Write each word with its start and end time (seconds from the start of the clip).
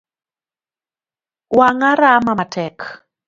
Wanga 1.57 1.91
rama 2.01 2.35
matek. 2.35 2.77